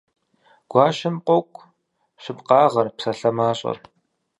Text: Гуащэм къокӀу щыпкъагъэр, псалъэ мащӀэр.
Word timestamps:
Гуащэм 0.71 1.15
къокӀу 1.25 1.69
щыпкъагъэр, 2.21 2.87
псалъэ 2.97 3.31
мащӀэр. 3.35 3.77